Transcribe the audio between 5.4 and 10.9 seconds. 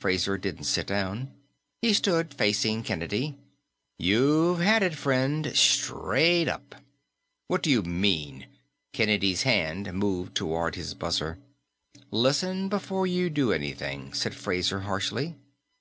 straight up." "What do you mean?" Kennedy's hand moved toward